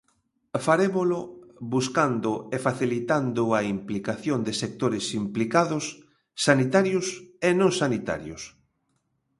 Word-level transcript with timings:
Farémolo 0.65 1.19
buscando 1.73 2.31
e 2.55 2.57
facilitando 2.67 3.43
a 3.59 3.61
implicación 3.75 4.39
de 4.47 4.53
sectores 4.61 5.05
implicados, 5.21 5.85
sanitarios 6.45 7.05
e 7.47 7.49
non 7.59 7.71
sanitarios. 7.81 8.41